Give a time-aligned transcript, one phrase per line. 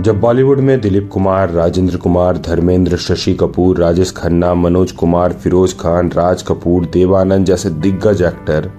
[0.00, 5.74] जब बॉलीवुड में दिलीप कुमार, राजेंद्र कुमार, धर्मेंद्र, शशि कपूर, राजेश खन्ना, मनोज कुमार, फिरोज
[5.80, 8.70] खान, राज कपूर, देवानंद जैसे दिग्गज एक्टर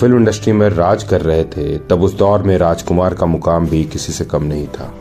[0.00, 3.84] फ़िल्म इंडस्ट्री में राज कर रहे थे, तब उस दौर में राजकुमार का मुकाम भी
[3.84, 4.92] किसी से कम नहीं था।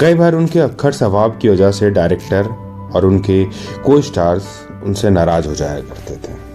[0.00, 2.48] कई बार उनके अक्खर स्वभाव की वजह से डायरेक्टर
[2.94, 3.44] और उनके
[3.84, 4.44] को स्टार्स
[4.84, 6.49] उनसे नाराज़ हो जाया करते थे।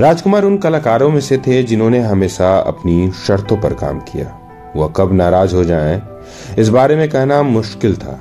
[0.00, 4.40] राजकुमार उन कलाकारों में से थे जिन्होंने हमेशा अपनी शर्तों पर काम किया।
[4.76, 6.02] वह कब नाराज़ हो जाएँ,
[6.58, 8.20] इस बारे में कहना मुश्किल था।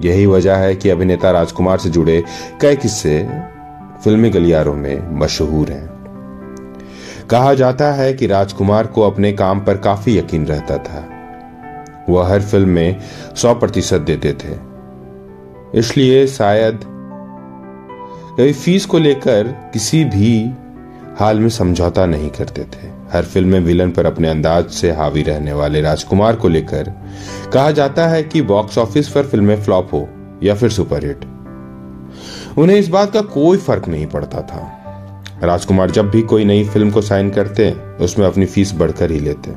[0.00, 2.24] यही वजह है कि अभिनेता राजकुमार से जुड़े
[2.60, 3.28] कई किस्से
[4.04, 5.86] फिल्मी गलियारों में मशहूर हैं।
[7.30, 11.08] कहा जाता है कि राजकुमार को अपने काम पर काफ़ी यकीन रहता था।
[12.08, 13.00] वह हर फ़िल्म में
[13.36, 14.56] सौ प्रतिशत देते थे।
[15.78, 16.93] इसलिए शायद
[18.34, 20.50] कभी फ़ीस को लेकर किसी भी
[21.18, 25.22] हाल में समझौता नहीं करते थे। हर फ़िल्म में विलन पर अपने अंदाज से हावी
[25.22, 26.90] रहने वाले राजकुमार को लेकर
[27.52, 30.08] कहा जाता है कि बॉक्स ऑफ़िस पर फ़िल्में फ्लॉप हो
[30.42, 31.24] या फिर सुपरहिट
[32.58, 34.62] उन्हें इस बात का कोई फ़र्क नहीं पड़ता था।
[35.42, 39.50] राजकुमार जब भी कोई नई फ़िल्म को साइन करते, उसमें अपनी फ़ीस बढ़कर ही लेते।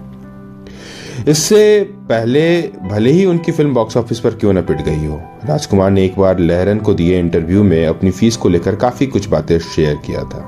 [1.19, 5.15] इससे पहले भले ही उनकी फ़िल्म बॉक्स ऑफ़िस पर क्यों न पिट गई हो,
[5.45, 9.27] राजकुमार ने एक बार लहरन को दिए इंटरव्यू में अपनी फ़ीस को लेकर काफ़ी कुछ
[9.29, 10.43] बातें शेयर किया था।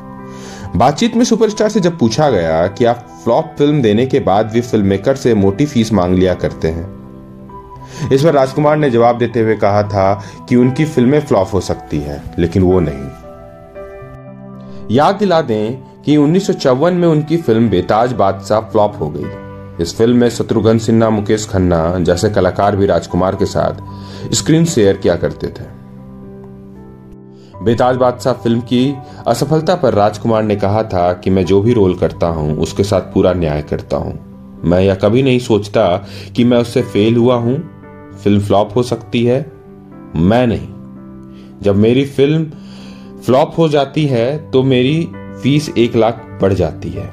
[0.75, 4.61] बातचीत में सुपरस्टार से जब पूछा गया कि आप फ्लॉप फ़िल्म देने के बाद भी
[4.61, 6.87] फ़िल्म मेकर से मोटी फ़ीस मांग लिया करते हैं,
[8.13, 10.13] इस पर राजकुमार ने जवाब देते हुए कहा था
[10.49, 13.09] कि उनकी फ़िल्में फ्लॉप हो सकती है, लेकिन वो नहीं।
[14.91, 15.75] याद दिला दें
[16.05, 19.48] कि उन्नीस सौ चौवन में उनकी फ़िल्म बेताज बादशाह फ्लॉप हो गई।
[19.81, 24.97] इस फ़िल्म में शत्रुघ्न सिन्हा, मुकेश खन्ना जैसे कलाकार भी राजकुमार के साथ स्क्रीन शेयर
[24.97, 25.67] किया करते थे।
[27.63, 28.95] बेताज बादशाह फ़िल्म की
[29.27, 33.01] असफलता पर राजकुमार ने कहा था कि मैं जो भी रोल करता हूँ, उसके साथ
[33.13, 35.85] पूरा न्याय करता हूँ। मैं यह कभी नहीं सोचता
[36.35, 37.57] कि मैं उससे फेल हुआ हूँ।
[38.23, 39.39] फ़िल्म फ्लॉप हो सकती है,
[40.15, 40.67] मैं नहीं।
[41.61, 42.45] जब मेरी फ़िल्म
[43.21, 45.09] फ्लॉप हो जाती है तो मेरी
[45.43, 47.09] फ़ीस एक लाख बढ़ जाती है।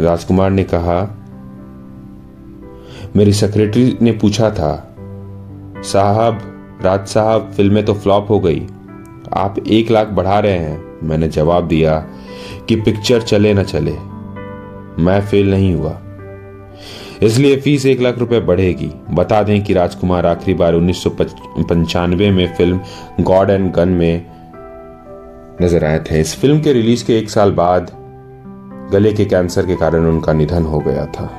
[0.00, 1.02] राजकुमार ने कहा
[3.16, 4.72] मेरी सेक्रेटरी ने पूछा था,
[5.84, 6.40] साहब,
[6.82, 8.66] राज साहब फ़िल्में तो फ्लॉप हो गई।
[9.34, 11.98] आप एक लाख बढ़ा रहे हैं। मैंने जवाब दिया
[12.68, 13.92] कि पिक्चर चले ना चले।
[14.98, 15.98] मैं फेल नहीं हुआ।
[17.22, 22.30] इसलिए फ़ीस एक लाख रुपए बढ़ेगी। बता दें कि राजकुमार आखिरी बार उन्नीस सौ पंचानवे
[22.30, 22.80] में फ़िल्म
[23.20, 24.26] गॉड एंड गन में
[25.62, 27.90] नज़र आए थे। इस फ़िल्म के रिलीज़ के एक साल बाद
[28.92, 31.30] गले के कैंसर के कारण उनका निधन हो गया था।